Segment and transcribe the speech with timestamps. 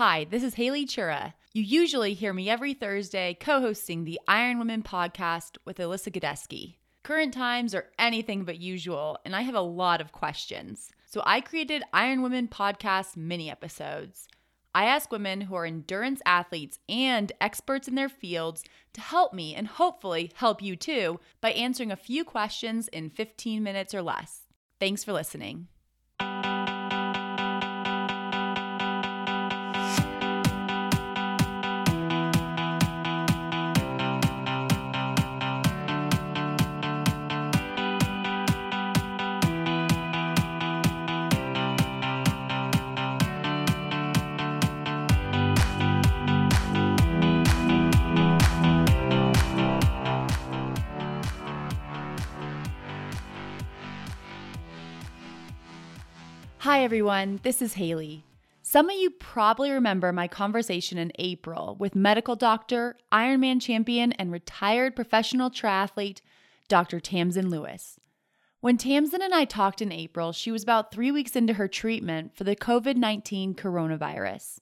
[0.00, 1.34] Hi, this is Haley Chura.
[1.52, 6.76] You usually hear me every Thursday co hosting the Iron Women podcast with Alyssa Godesky.
[7.02, 10.90] Current times are anything but usual, and I have a lot of questions.
[11.04, 14.26] So I created Iron Women podcast mini episodes.
[14.74, 18.64] I ask women who are endurance athletes and experts in their fields
[18.94, 23.62] to help me and hopefully help you too by answering a few questions in 15
[23.62, 24.46] minutes or less.
[24.78, 25.68] Thanks for listening.
[56.70, 57.40] Hi, everyone.
[57.42, 58.22] This is Haley.
[58.62, 64.30] Some of you probably remember my conversation in April with medical doctor, Ironman champion, and
[64.30, 66.20] retired professional triathlete,
[66.68, 67.00] Dr.
[67.00, 67.98] Tamsin Lewis.
[68.60, 72.36] When Tamsin and I talked in April, she was about three weeks into her treatment
[72.36, 74.60] for the COVID 19 coronavirus.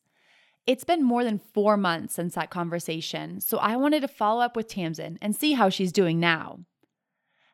[0.66, 4.56] It's been more than four months since that conversation, so I wanted to follow up
[4.56, 6.60] with Tamsin and see how she's doing now.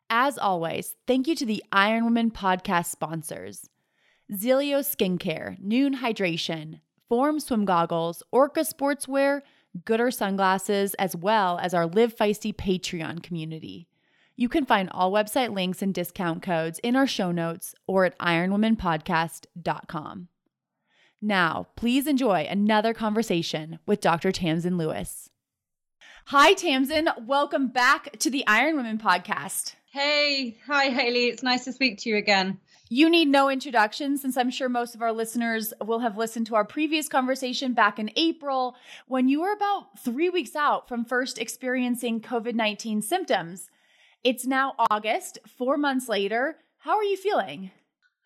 [0.08, 3.68] As always, thank you to the Iron Women podcast sponsors.
[4.32, 9.42] Zealios Skincare, Nuun Hydration, Form Swim Goggles, Orca Sportswear,
[9.84, 13.88] Goodr Sunglasses, as well as our Live Feisty Patreon community.
[14.36, 18.18] You can find all website links and discount codes in our show notes or at
[18.18, 20.28] ironwomenpodcast.com.
[21.20, 24.32] Now, please enjoy another conversation with Dr.
[24.32, 25.30] Tamsin Lewis.
[26.26, 27.08] Hi, Tamsin.
[27.26, 29.74] Welcome back to the Iron Women podcast.
[29.92, 31.26] Hey, hi, Haley.
[31.26, 32.58] It's nice to speak to you again.
[32.90, 36.54] You need no introduction since I'm sure most of our listeners will have listened to
[36.54, 38.76] our previous conversation back in April
[39.06, 43.70] when you were about three weeks out from first experiencing COVID 19 symptoms.
[44.22, 46.56] It's now August, four months later.
[46.78, 47.70] How are you feeling?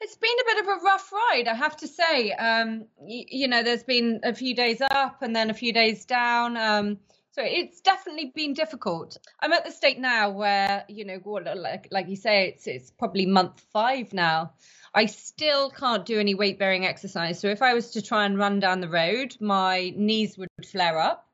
[0.00, 2.32] It's been a bit of a rough ride, I have to say.
[2.32, 6.04] Um, y- you know, there's been a few days up and then a few days
[6.04, 6.56] down.
[6.56, 6.98] Um,
[7.38, 9.16] so it's definitely been difficult.
[9.38, 11.20] I'm at the state now where, you know,
[11.54, 14.54] like, like you say, it's, it's probably month five now.
[14.92, 17.38] I still can't do any weight bearing exercise.
[17.38, 20.98] So if I was to try and run down the road, my knees would flare
[20.98, 21.28] up.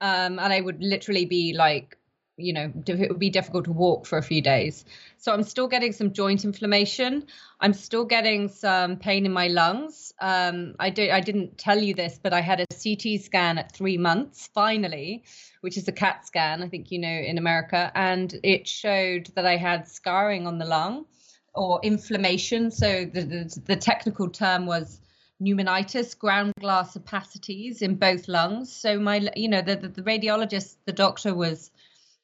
[0.00, 1.98] Um, and I would literally be like
[2.40, 4.84] you know it would be difficult to walk for a few days.
[5.18, 7.26] So i'm still getting some joint inflammation.
[7.60, 10.12] I'm still getting some pain in my lungs.
[10.20, 13.72] Um, i did i didn't tell you this but i had a ct scan at
[13.72, 15.24] three months finally
[15.60, 17.92] which is a cat scan i think you know in america.
[17.94, 21.06] And it showed that i had scarring on the lung
[21.54, 22.70] or inflammation.
[22.70, 25.00] So the, the, the technical term was
[25.42, 28.72] pneumonitis, ground glass opacities in both lungs.
[28.72, 31.70] So my, you know, the, the, the radiologist, the doctor was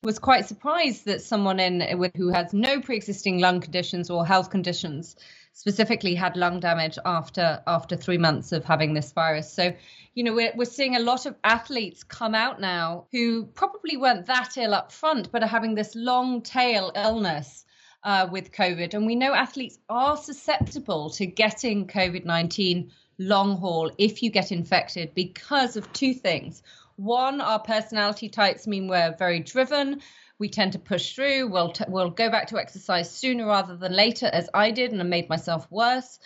[0.02, 4.50] was quite surprised that someone in with who has no pre-existing lung conditions or health
[4.50, 5.16] conditions
[5.52, 9.50] specifically had lung damage after after three months of having this virus.
[9.50, 9.74] So,
[10.14, 14.26] you know, we're we're seeing a lot of athletes come out now who probably weren't
[14.26, 17.64] that ill up front, but are having this long tail illness.
[18.04, 23.90] Uh, with COVID, and we know athletes are susceptible to getting COVID 19 long haul
[23.98, 26.62] if you get infected because of two things.
[26.96, 30.00] One, our personality types mean we're very driven.
[30.38, 31.48] We tend to push through.
[31.48, 35.00] We'll, t- we'll go back to exercise sooner rather than later, as I did, and
[35.00, 36.18] I made myself worse.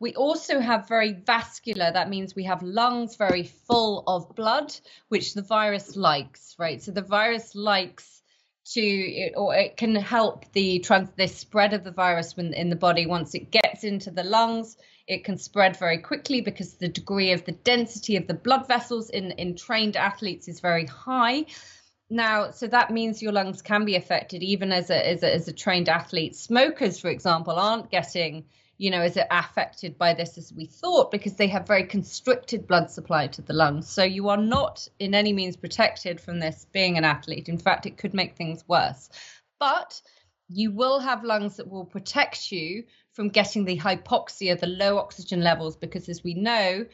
[0.00, 4.74] We also have very vascular, that means we have lungs very full of blood,
[5.08, 6.82] which the virus likes, right?
[6.82, 8.22] So the virus likes
[8.72, 12.76] to, or it can help the trans, the spread of the virus when, in the
[12.76, 17.32] body once it gets into the lungs it can spread very quickly because the degree
[17.32, 21.44] of the density of the blood vessels in, in trained athletes is very high.
[22.10, 25.48] Now, so that means your lungs can be affected even as a, as a, as
[25.48, 26.36] a trained athlete.
[26.36, 28.44] Smokers, for example, aren't getting,
[28.78, 32.90] you know, as affected by this as we thought because they have very constricted blood
[32.90, 33.88] supply to the lungs.
[33.88, 37.48] So you are not in any means protected from this being an athlete.
[37.48, 39.08] In fact, it could make things worse.
[39.58, 40.00] But
[40.48, 42.84] you will have lungs that will protect you
[43.14, 46.84] from getting the hypoxia, the low oxygen levels, because as we know,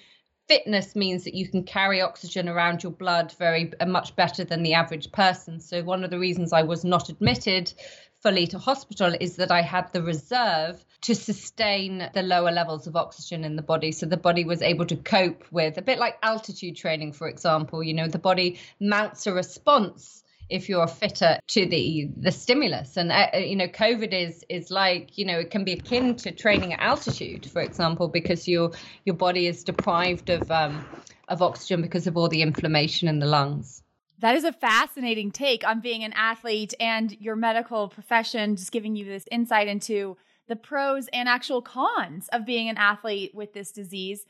[0.48, 4.62] fitness means that you can carry oxygen around your blood very uh, much better than
[4.62, 5.60] the average person.
[5.60, 7.72] So one of the reasons I was not admitted
[8.20, 12.96] fully to hospital is that I had the reserve to sustain the lower levels of
[12.96, 13.90] oxygen in the body.
[13.92, 17.82] So the body was able to cope with a bit like altitude training, for example.
[17.82, 20.19] You know, the body mounts a response
[20.50, 25.16] if you're fitter to the the stimulus and uh, you know covid is is like
[25.16, 28.70] you know it can be akin to training at altitude for example because your
[29.04, 30.84] your body is deprived of um
[31.30, 33.82] of oxygen because of all the inflammation in the lungs.
[34.18, 38.96] That is a fascinating take on being an athlete and your medical profession, just giving
[38.96, 43.70] you this insight into the pros and actual cons of being an athlete with this
[43.70, 44.26] disease.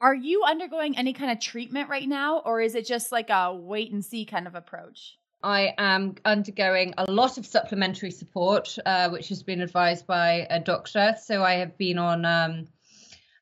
[0.00, 3.52] Are you undergoing any kind of treatment right now, or is it just like a
[3.52, 5.18] wait and see kind of approach?
[5.42, 10.58] I am undergoing a lot of supplementary support, uh, which has been advised by a
[10.58, 11.14] doctor.
[11.22, 12.68] So I have been on um,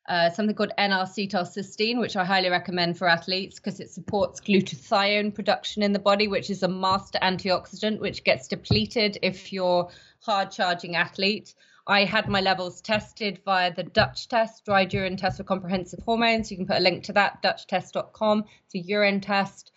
[0.07, 5.81] uh, something called N-acetyl-cysteine, which I highly recommend for athletes because it supports glutathione production
[5.81, 9.89] in the body, which is a master antioxidant, which gets depleted if you're
[10.19, 11.55] hard charging athlete.
[11.87, 16.51] I had my levels tested via the Dutch test, dry urine test for comprehensive hormones.
[16.51, 18.43] You can put a link to that, dutchtest.com.
[18.65, 19.71] It's a urine test.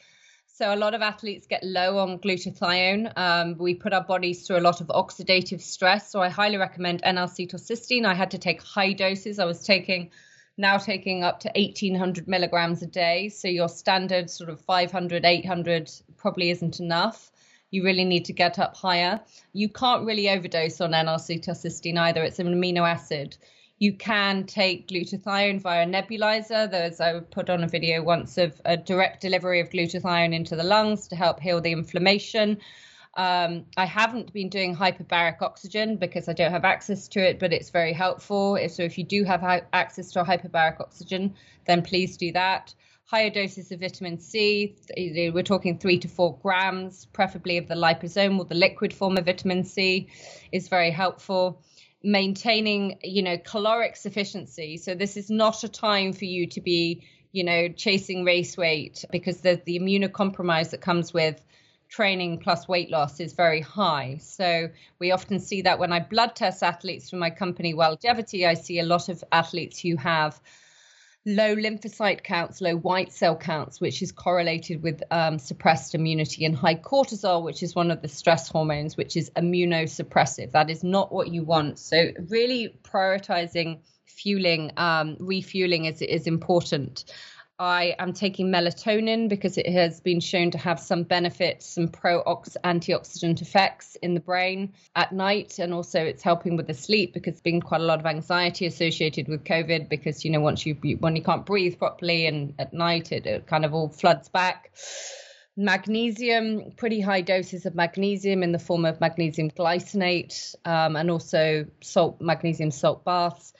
[0.60, 3.10] So a lot of athletes get low on glutathione.
[3.16, 6.10] Um, we put our bodies through a lot of oxidative stress.
[6.10, 8.04] So I highly recommend N-acetylcysteine.
[8.04, 9.38] I had to take high doses.
[9.38, 10.10] I was taking
[10.58, 13.30] now taking up to 1800 milligrams a day.
[13.30, 17.32] So your standard sort of 500, 800 probably isn't enough
[17.70, 19.20] you really need to get up higher.
[19.52, 22.22] You can't really overdose on N-acetylcysteine either.
[22.24, 23.36] It's an amino acid.
[23.80, 26.70] You can take glutathione via nebulizer.
[26.70, 30.62] There's I put on a video once of a direct delivery of glutathione into the
[30.62, 32.58] lungs to help heal the inflammation.
[33.14, 37.54] Um, I haven't been doing hyperbaric oxygen because I don't have access to it, but
[37.54, 38.58] it's very helpful.
[38.68, 39.42] So if you do have
[39.72, 41.34] access to hyperbaric oxygen,
[41.66, 42.74] then please do that
[43.10, 44.76] higher doses of vitamin C.
[44.96, 49.64] We're talking three to four grams, preferably of the liposomal, the liquid form of vitamin
[49.64, 50.06] C,
[50.52, 51.60] is very helpful.
[52.02, 54.76] Maintaining, you know, caloric sufficiency.
[54.78, 57.02] So this is not a time for you to be,
[57.32, 61.42] you know, chasing race weight because the the immunocompromise that comes with
[61.90, 64.18] training plus weight loss is very high.
[64.20, 68.54] So we often see that when I blood test athletes from my company Wellgevity, I
[68.54, 70.40] see a lot of athletes who have
[71.26, 76.56] low lymphocyte counts, low white cell counts, which is correlated with um, suppressed immunity, and
[76.56, 80.52] high cortisol, which is one of the stress hormones, which is immunosuppressive.
[80.52, 81.78] That is not what you want.
[81.78, 87.04] So, really prioritizing fueling, um, refueling is, is important.
[87.60, 92.24] I am taking melatonin because it has been shown to have some benefits, some pro
[92.24, 95.58] antioxidant effects in the brain at night.
[95.58, 98.64] And also, it's helping with the sleep because there's been quite a lot of anxiety
[98.64, 102.72] associated with COVID because, you know, once you, when you can't breathe properly and at
[102.72, 104.72] night, it, it kind of all floods back
[105.56, 111.66] magnesium, pretty high doses of magnesium in the form of magnesium glycinate um, and also
[111.82, 113.52] salt, magnesium salt baths.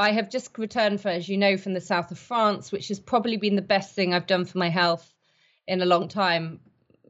[0.00, 2.98] I have just returned, for, as you know, from the south of France, which has
[2.98, 5.12] probably been the best thing I've done for my health
[5.68, 6.58] in a long time,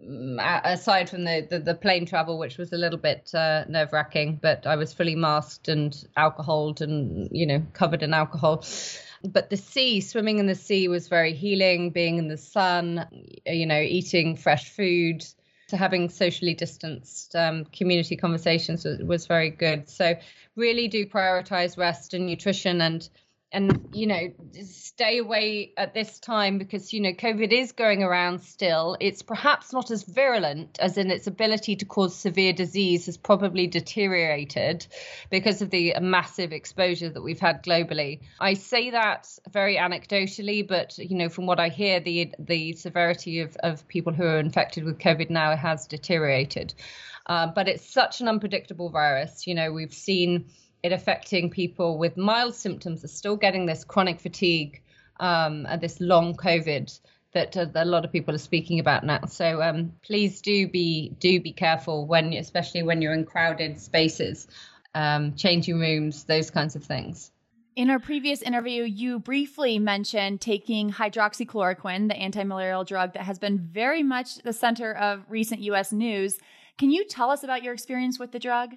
[0.05, 3.93] mm, aside from the, the, the plane travel, which was a little bit uh, nerve
[3.93, 8.65] wracking, but I was fully masked and alcoholed and, you know, covered in alcohol.
[9.23, 13.07] But the sea, swimming in the sea was very healing, being in the sun,
[13.47, 15.25] you know, eating fresh food,
[15.71, 19.89] to having socially distanced um, community conversations was, was very good.
[19.89, 20.15] So
[20.57, 23.09] really do prioritize rest and nutrition and
[23.53, 24.33] and you know
[24.65, 28.97] stay away at this time because you know covid is going around still.
[29.01, 33.67] It's perhaps not as virulent as in its ability to cause severe disease has probably
[33.67, 34.87] deteriorated
[35.31, 38.21] because of the massive exposure that we've had globally.
[38.39, 43.41] I say that very anecdotally but you know from what i hear the the severity
[43.41, 46.75] of, of people who are infected with covid now has deteriorated.
[47.27, 49.47] Uh, but it's such an unpredictable virus.
[49.47, 50.47] You know we've seen
[50.83, 54.83] it affecting people with mild symptoms are still getting this chronic fatigue
[55.19, 56.99] um, and this long COVID
[57.33, 59.25] that, uh, a lot of people are speaking about now.
[59.27, 64.49] So um, please do be do be careful when, especially when you're in crowded spaces,
[64.95, 67.31] um, changing rooms, those kinds of things.
[67.77, 73.59] In our previous interview, you briefly mentioned taking hydroxychloroquine, the anti-malarial drug that has been
[73.59, 75.93] very much the center of recent U.S.
[75.93, 76.39] news.
[76.79, 78.75] Can you tell us about your experience with the drug?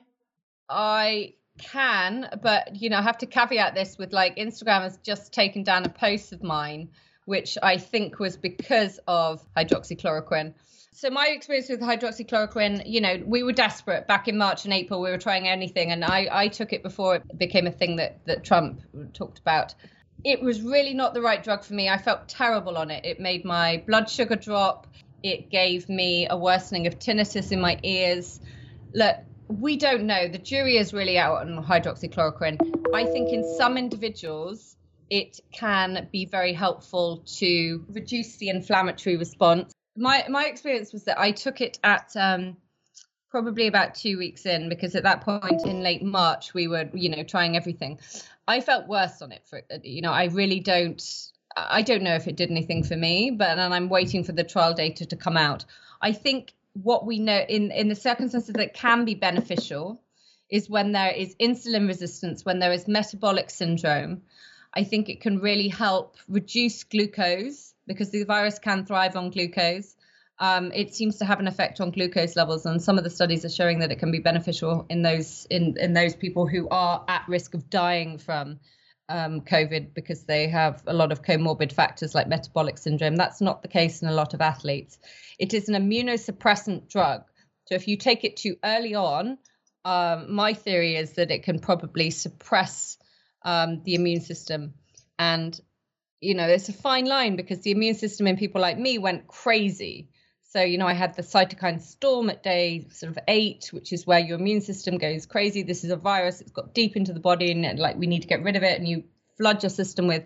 [0.69, 5.33] I can, but you know, I have to caveat this with like Instagram has just
[5.33, 6.89] taken down a post of mine,
[7.25, 10.53] which I think was because of hydroxychloroquine.
[10.95, 15.01] So my experience with hydroxychloroquine, you know, we were desperate back in March and April.
[15.01, 18.25] We were trying anything, and I, I took it before it became a thing that
[18.25, 18.81] that Trump
[19.13, 19.75] talked about.
[20.23, 21.89] It was really not the right drug for me.
[21.89, 23.05] I felt terrible on it.
[23.05, 24.87] It made my blood sugar drop.
[25.21, 28.39] It gave me a worsening of tinnitus in my ears.
[28.93, 30.27] Look, we don't know.
[30.27, 32.93] The jury is really out on hydroxychloroquine.
[32.93, 34.75] I think in some individuals,
[35.09, 39.73] it can be very helpful to reduce the inflammatory response.
[39.95, 42.57] My my experience was that I took it at um,
[43.29, 47.09] probably about two weeks in because at that point in late March we were you
[47.09, 47.99] know trying everything.
[48.47, 51.01] I felt worse on it for you know I really don't
[51.55, 54.43] I don't know if it did anything for me, but and I'm waiting for the
[54.43, 55.65] trial data to come out.
[56.01, 60.01] I think what we know in in the circumstances that can be beneficial
[60.49, 64.21] is when there is insulin resistance, when there is metabolic syndrome.
[64.73, 69.95] I think it can really help reduce glucose because the virus can thrive on glucose.
[70.39, 73.45] Um, it seems to have an effect on glucose levels, and some of the studies
[73.45, 77.05] are showing that it can be beneficial in those in in those people who are
[77.07, 78.59] at risk of dying from
[79.09, 83.15] um, COVID because they have a lot of comorbid factors like metabolic syndrome.
[83.15, 84.97] That's not the case in a lot of athletes.
[85.39, 87.23] It is an immunosuppressant drug.
[87.65, 89.37] So if you take it too early on,
[89.85, 92.97] um, my theory is that it can probably suppress
[93.43, 94.73] um, the immune system.
[95.19, 95.59] And,
[96.21, 99.27] you know, it's a fine line because the immune system in people like me went
[99.27, 100.09] crazy.
[100.53, 104.05] So, you know, I had the cytokine storm at day sort of eight, which is
[104.05, 105.63] where your immune system goes crazy.
[105.63, 108.27] This is a virus, it's got deep into the body, and like we need to
[108.27, 108.77] get rid of it.
[108.77, 109.03] And you
[109.35, 110.21] flood your system with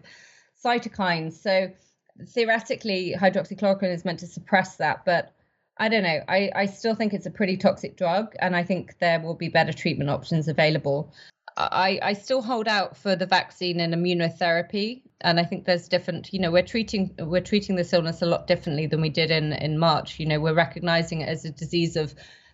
[0.62, 1.42] cytokines.
[1.42, 1.72] So,
[2.28, 5.06] theoretically, hydroxychloroquine is meant to suppress that.
[5.06, 5.34] But
[5.78, 6.20] I don't know.
[6.28, 9.48] I, I still think it's a pretty toxic drug, and I think there will be
[9.48, 11.14] better treatment options available.
[11.58, 16.32] I, I still hold out for the vaccine and immunotherapy and I think there's different.
[16.32, 19.54] You know, we're treating we're treating this illness a lot differently than we did in
[19.54, 20.20] in March.
[20.20, 22.14] You know, we're recognizing it as a disease of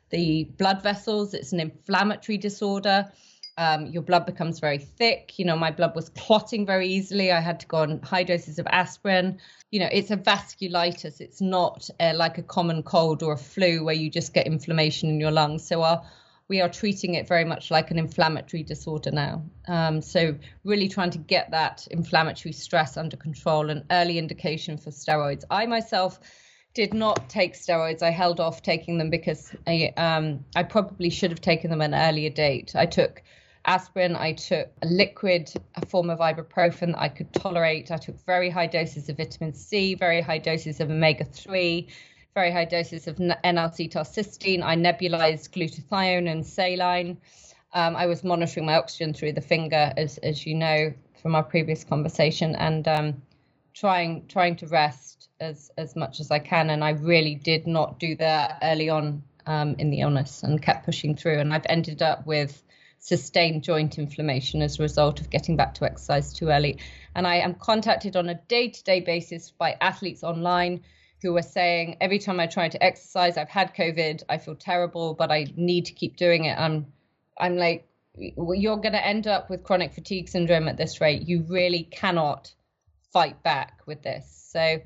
[0.10, 1.34] the blood vessels.
[1.34, 3.12] It's an inflammatory disorder.
[3.56, 5.38] Um, your blood becomes very thick.
[5.38, 7.32] You know, my blood was clotting very easily.
[7.32, 9.40] I had to go on high doses of aspirin.
[9.70, 11.22] You know, it's a vasculitis.
[11.22, 15.10] It's not uh, like a common cold or a flu where you just get inflammation
[15.10, 15.68] in your lungs.
[15.68, 16.04] So our
[16.54, 19.42] we are treating it very much like an inflammatory disorder now.
[19.68, 24.92] Um, so, really trying to get that inflammatory stress under control, an early indication for
[24.92, 25.44] steroids.
[25.50, 26.20] I myself
[26.76, 28.04] did not take steroids.
[28.04, 31.96] I held off taking them because I, um, I probably should have taken them an
[31.96, 32.76] earlier date.
[32.76, 33.24] I took
[33.66, 37.90] aspirin, I took a liquid a form of ibuprofen that I could tolerate.
[37.90, 41.88] I took very high doses of vitamin C, very high doses of omega 3
[42.34, 44.64] very high doses of N-acetylcysteine.
[44.64, 47.18] I nebulized glutathione and saline.
[47.74, 51.44] Um, I was monitoring my oxygen through the finger, as as you know from our
[51.44, 53.22] previous conversation, and um,
[53.74, 56.70] trying trying to rest as as much as I can.
[56.70, 60.86] And I really did not do that early on um, in the illness, and kept
[60.86, 61.40] pushing through.
[61.40, 62.64] And I've ended up with
[63.00, 66.80] sustained joint inflammation as a result of getting back to exercise too early.
[67.16, 70.82] And I am contacted on a day to day basis by athletes online
[71.24, 75.16] who were saying every time I try to exercise, I've had COVID, I feel terrible,
[75.16, 76.60] but I need to keep doing it.
[76.60, 76.86] I'm,
[77.40, 81.24] I'm like, you're going to end up with chronic fatigue syndrome at this rate.
[81.28, 82.54] You really cannot
[83.12, 84.50] fight back with this.
[84.52, 84.80] So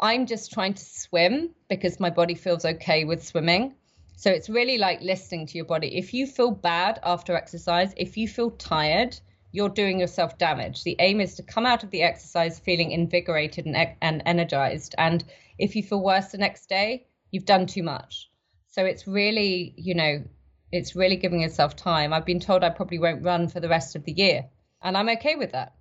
[0.00, 3.74] I'm just trying to swim because my body feels okay with swimming.
[4.16, 5.98] So it's really like listening to your body.
[5.98, 9.18] If you feel bad after exercise, if you feel tired,
[9.52, 10.84] you're doing yourself damage.
[10.84, 14.94] The aim is to come out of the exercise feeling invigorated and, and energized.
[14.96, 15.24] And
[15.60, 18.30] if you feel worse the next day, you've done too much.
[18.68, 20.24] So it's really, you know,
[20.72, 22.12] it's really giving yourself time.
[22.12, 24.46] I've been told I probably won't run for the rest of the year,
[24.82, 25.74] and I'm okay with that.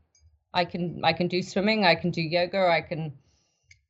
[0.54, 3.14] I can I can do swimming, I can do yoga, I can,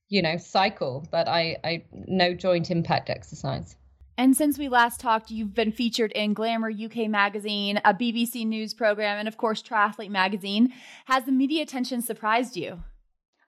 [0.10, 3.76] you know, cycle, but I I no joint impact exercise.
[4.18, 8.74] And since we last talked, you've been featured in Glamour UK magazine, a BBC News
[8.74, 10.74] program, and of course Triathlete magazine.
[11.06, 12.84] Has the media attention surprised you?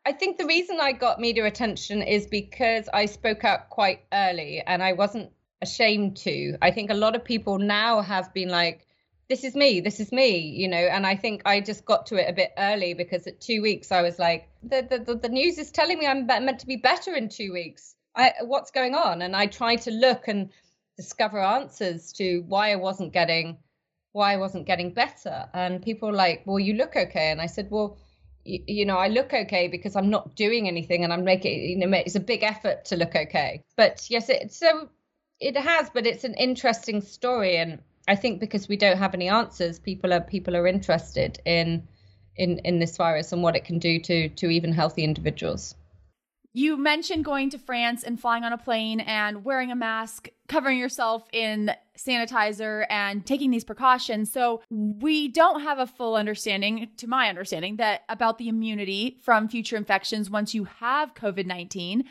[0.05, 4.61] I think the reason I got media attention is because I spoke out quite early
[4.65, 5.31] and I wasn't
[5.61, 6.57] ashamed to.
[6.61, 8.87] I think a lot of people now have been like,
[9.29, 12.15] this is me, this is me, you know, and I think I just got to
[12.15, 15.57] it a bit early because at two weeks I was like, the, the, the news
[15.59, 17.95] is telling me I'm meant to be better in two weeks.
[18.15, 19.21] I, what's going on?
[19.21, 20.49] And I tried to look and
[20.97, 23.57] discover answers to why I wasn't getting,
[24.11, 25.47] why I wasn't getting better.
[25.53, 27.31] And people were like, well, you look okay.
[27.31, 27.97] And I said, well,
[28.45, 31.97] you, know, I look okay because I'm not doing anything and I'm making, you know,
[31.97, 33.63] it's a big effort to look okay.
[33.75, 34.89] But yes, it, so um,
[35.39, 37.57] it has, but it's an interesting story.
[37.57, 41.87] And I think because we don't have any answers, people are, people are interested in,
[42.35, 45.75] in, in this virus and what it can do to, to even healthy individuals.
[46.53, 50.77] You mentioned going to France and flying on a plane and wearing a mask, covering
[50.77, 54.31] yourself in sanitizer and taking these precautions.
[54.31, 59.47] So we don't have a full understanding, to my understanding, that about the immunity from
[59.47, 62.03] future infections once you have COVID-19.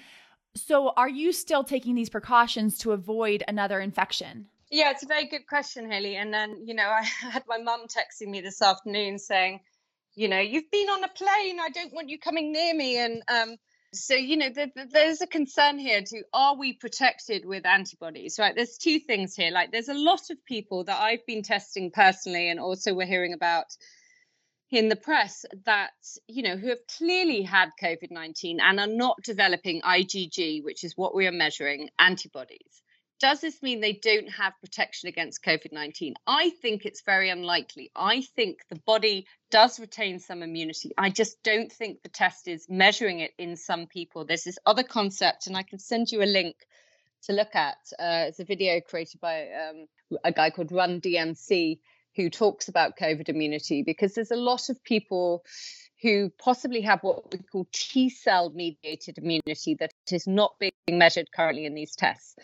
[0.57, 4.47] So are you still taking these precautions to avoid another infection?
[4.71, 6.17] Yeah, it's a very good question, Haley.
[6.17, 9.61] And then, you know, I had my mum texting me this afternoon saying,
[10.15, 11.61] you know, you've been on a plane.
[11.61, 12.99] I don't want you coming near me.
[12.99, 13.57] And um,
[13.93, 18.39] so, you know, the, the, there's a concern here to are we protected with antibodies,
[18.39, 18.55] right?
[18.55, 19.51] There's two things here.
[19.51, 23.33] Like, there's a lot of people that I've been testing personally, and also we're hearing
[23.33, 23.67] about,
[24.71, 25.91] in the press that
[26.29, 31.15] you know who have clearly had covid-19 and are not developing igg which is what
[31.15, 32.83] we are measuring antibodies
[33.21, 36.15] does this mean they don't have protection against COVID 19?
[36.27, 37.93] I think it's very unlikely.
[37.95, 40.93] I think the body does retain some immunity.
[40.97, 44.25] I just don't think the test is measuring it in some people.
[44.25, 46.57] There's this other concept, and I can send you a link
[47.25, 47.77] to look at.
[47.99, 49.87] Uh, it's a video created by um,
[50.25, 51.79] a guy called Run DMC
[52.17, 55.45] who talks about COVID immunity because there's a lot of people
[56.03, 61.31] who possibly have what we call T cell mediated immunity that is not being measured
[61.31, 62.35] currently in these tests.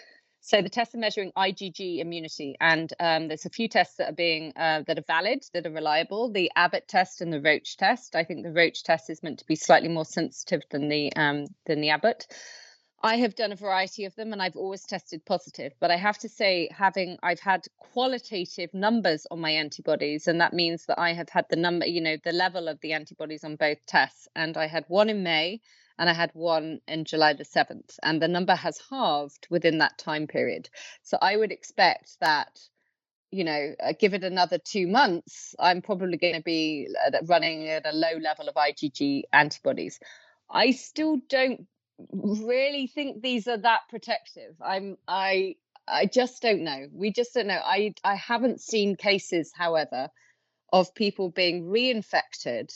[0.46, 4.14] So the tests are measuring IgG immunity, and um, there's a few tests that are
[4.14, 6.30] being uh, that are valid, that are reliable.
[6.30, 8.14] The Abbott test and the Roche test.
[8.14, 11.46] I think the Roche test is meant to be slightly more sensitive than the um,
[11.64, 12.28] than the Abbott.
[13.02, 15.72] I have done a variety of them, and I've always tested positive.
[15.80, 20.52] But I have to say, having I've had qualitative numbers on my antibodies, and that
[20.52, 23.56] means that I have had the number, you know, the level of the antibodies on
[23.56, 25.60] both tests, and I had one in May
[25.98, 29.98] and I had one in July the 7th, and the number has halved within that
[29.98, 30.68] time period.
[31.02, 32.60] So I would expect that,
[33.30, 36.88] you know, uh, give it another two months, I'm probably going to be
[37.24, 39.98] running at a low level of IgG antibodies.
[40.50, 41.66] I still don't
[42.12, 44.54] really think these are that protective.
[44.60, 45.56] I'm, I,
[45.88, 46.88] I just don't know.
[46.92, 47.60] We just don't know.
[47.64, 50.08] I, I haven't seen cases, however,
[50.72, 52.70] of people being reinfected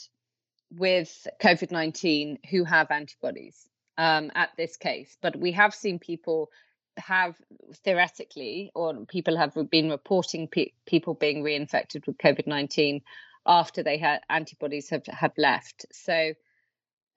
[0.71, 6.49] with COVID 19 who have antibodies um, at this case, but we have seen people
[6.97, 7.35] have
[7.83, 13.01] theoretically, or people have been reporting pe- people being reinfected with COVID 19
[13.45, 15.85] after they had antibodies have, have left.
[15.91, 16.33] So,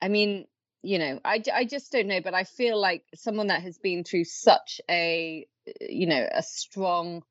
[0.00, 0.46] I mean,
[0.82, 4.04] you know, I, I just don't know, but I feel like someone that has been
[4.04, 5.46] through such a,
[5.80, 7.23] you know, a strong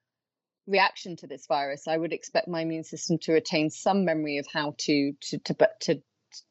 [0.67, 4.47] reaction to this virus, I would expect my immune system to retain some memory of
[4.51, 6.01] how to to to to,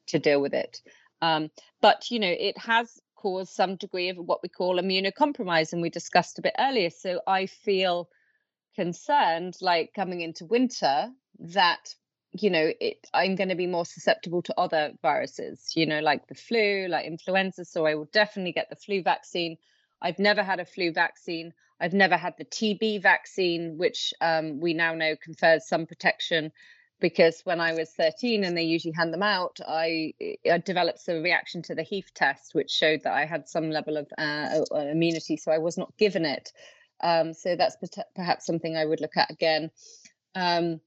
[0.07, 0.81] to deal with it.
[1.21, 1.49] Um,
[1.81, 5.89] but you know, it has caused some degree of what we call immunocompromise, and we
[5.89, 6.89] discussed a bit earlier.
[6.89, 8.09] So I feel
[8.75, 11.95] concerned, like coming into winter, that
[12.33, 16.27] you know it, i'm going to be more susceptible to other viruses you know like
[16.27, 19.55] the flu like influenza so i will definitely get the flu vaccine
[20.01, 24.73] i've never had a flu vaccine i've never had the tb vaccine which um, we
[24.73, 26.51] now know confers some protection
[26.99, 30.13] because when I was 13 and they usually hand them out, I,
[30.49, 33.97] I developed a reaction to the Heaf test, which showed that I had some level
[33.97, 36.51] of uh, immunity, so I was not given it.
[37.01, 37.75] Um, so that's
[38.15, 39.71] perhaps something I would look at again.
[40.35, 40.79] Um,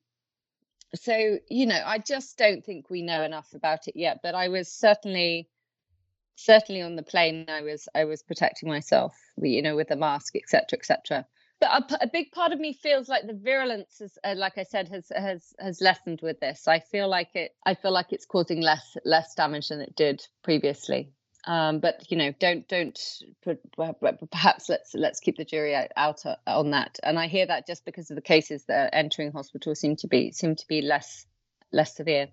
[0.95, 4.21] so you know, I just don't think we know enough about it yet.
[4.23, 5.49] But I was certainly,
[6.37, 10.37] certainly on the plane, I was I was protecting myself, you know, with a mask,
[10.37, 11.27] etc., etc
[11.61, 14.63] but a, a, big part of me feels like the virulence is uh, like i
[14.63, 16.69] said has has has lessened with this.
[16.69, 20.27] I feel like it i feel like it's causing less less damage than it did
[20.43, 21.13] previously.
[21.47, 22.99] Um, but you know don't don't
[24.33, 26.99] perhaps let's let's keep the jury out on that.
[27.03, 30.09] And i hear that just because of the cases that are entering hospital seem to
[30.09, 31.27] be seem to be less
[31.73, 32.29] less severe.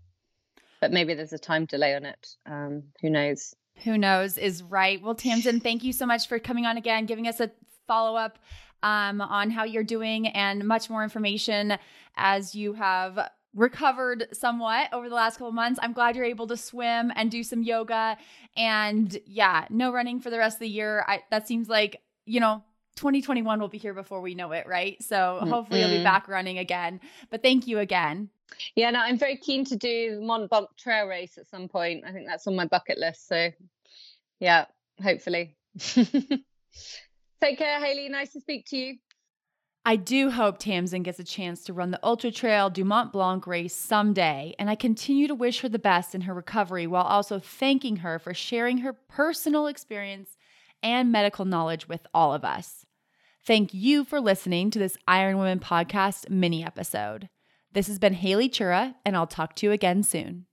[0.82, 2.28] But maybe there's a time delay on it.
[2.46, 3.56] Um, who knows?
[3.86, 5.02] Who knows is right.
[5.02, 7.52] Well tamsin thank you so much for coming on again giving us a
[7.88, 8.40] follow up
[8.84, 11.78] um, on how you're doing and much more information
[12.16, 15.80] as you have recovered somewhat over the last couple months.
[15.82, 18.18] I'm glad you're able to swim and do some yoga.
[18.58, 21.06] And yeah, no running for the rest of the year.
[21.08, 22.64] I, that seems like, you know,
[22.96, 25.02] 2021 will be here before we know it, right?
[25.02, 27.00] So hopefully you'll be back running again.
[27.30, 28.30] But thank you again.
[28.76, 32.04] Yeah, no, I'm very keen to do the Mont Blanc trail race at some point.
[32.06, 33.28] I think that's on my bucket list.
[33.28, 33.50] So
[34.40, 34.66] yeah,
[35.02, 35.56] hopefully.
[37.44, 38.08] Take care, Haley.
[38.08, 38.96] Nice to speak to you.
[39.86, 43.46] I do hope Tamsin gets a chance to run the Ultra Trail du Mont Blanc
[43.46, 47.40] race someday, and I continue to wish her the best in her recovery while also
[47.40, 50.38] thanking her for sharing her personal experience
[50.82, 52.86] and medical knowledge with all of us.
[53.46, 57.28] Thank you for listening to this Iron Women podcast mini episode.
[57.74, 60.46] This has been Haley Chura, and I'll talk to you again soon.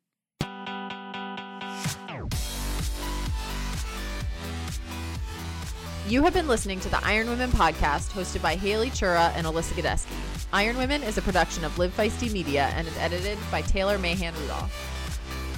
[6.10, 9.74] You have been listening to the Iron Women podcast hosted by Haley Chura and Alyssa
[9.80, 10.16] Godesky.
[10.52, 14.34] Iron Women is a production of Live Feisty Media and is edited by Taylor Mahan
[14.40, 14.72] Rudolph.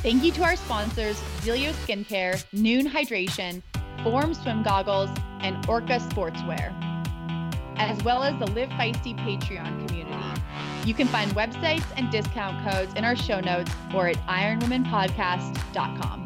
[0.02, 3.62] Thank you to our sponsors, Zealios Skincare, Nuun Hydration,
[4.02, 5.08] Form Swim Goggles,
[5.40, 6.70] and Orca Sportswear,
[7.78, 10.42] as well as the Live Feisty Patreon community.
[10.84, 16.21] You can find websites and discount codes in our show notes or at ironwomenpodcast.com.